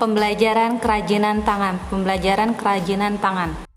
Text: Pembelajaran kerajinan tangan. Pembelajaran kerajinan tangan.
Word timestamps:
Pembelajaran 0.00 0.80
kerajinan 0.80 1.44
tangan. 1.44 1.76
Pembelajaran 1.92 2.56
kerajinan 2.56 3.20
tangan. 3.20 3.69